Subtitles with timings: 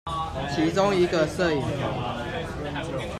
[0.55, 3.07] 其中一個攝影棚